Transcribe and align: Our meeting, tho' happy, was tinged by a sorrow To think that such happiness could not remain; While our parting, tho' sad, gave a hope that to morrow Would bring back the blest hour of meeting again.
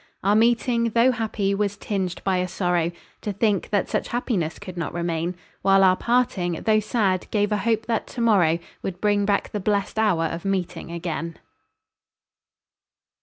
Our 0.23 0.35
meeting, 0.35 0.85
tho' 0.95 1.11
happy, 1.11 1.53
was 1.53 1.77
tinged 1.77 2.23
by 2.23 2.37
a 2.37 2.47
sorrow 2.47 2.91
To 3.21 3.31
think 3.31 3.69
that 3.69 3.87
such 3.87 4.07
happiness 4.07 4.57
could 4.57 4.75
not 4.75 4.95
remain; 4.95 5.35
While 5.61 5.83
our 5.83 5.95
parting, 5.95 6.53
tho' 6.53 6.79
sad, 6.79 7.27
gave 7.29 7.51
a 7.51 7.57
hope 7.57 7.85
that 7.85 8.07
to 8.07 8.21
morrow 8.21 8.57
Would 8.81 8.99
bring 8.99 9.25
back 9.25 9.51
the 9.51 9.59
blest 9.59 9.99
hour 9.99 10.25
of 10.25 10.43
meeting 10.43 10.91
again. 10.91 11.37